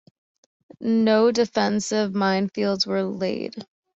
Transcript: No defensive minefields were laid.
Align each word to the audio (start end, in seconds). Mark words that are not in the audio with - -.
No 0.79 1.31
defensive 1.31 2.13
minefields 2.13 2.87
were 2.87 3.03
laid. 3.03 3.53